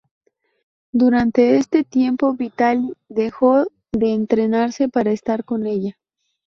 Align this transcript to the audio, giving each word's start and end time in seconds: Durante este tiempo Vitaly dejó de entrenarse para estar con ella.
Durante 0.91 1.57
este 1.57 1.83
tiempo 1.83 2.33
Vitaly 2.33 2.93
dejó 3.07 3.65
de 3.91 4.13
entrenarse 4.13 4.89
para 4.89 5.11
estar 5.11 5.45
con 5.45 5.67
ella. 5.67 5.95